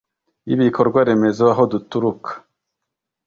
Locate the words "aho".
1.51-1.63